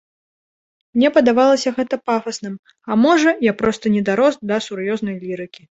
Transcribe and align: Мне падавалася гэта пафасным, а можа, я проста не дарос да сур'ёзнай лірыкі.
Мне 0.99 1.11
падавалася 1.17 1.73
гэта 1.77 1.95
пафасным, 2.09 2.57
а 2.89 3.01
можа, 3.05 3.37
я 3.51 3.57
проста 3.61 3.85
не 3.99 4.07
дарос 4.11 4.35
да 4.53 4.57
сур'ёзнай 4.71 5.15
лірыкі. 5.25 5.63